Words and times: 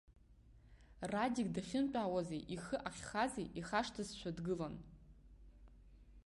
Радик 1.13 1.47
дахьынтәаауази 1.55 2.45
ихы 2.55 2.77
ахьхази 2.89 3.51
ихашҭызшәа 3.59 4.31
дгылан. 4.37 4.75